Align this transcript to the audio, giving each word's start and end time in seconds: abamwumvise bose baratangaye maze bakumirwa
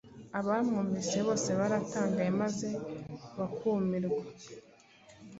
abamwumvise 0.39 1.17
bose 1.27 1.49
baratangaye 1.59 2.31
maze 2.41 2.67
bakumirwa 3.37 4.21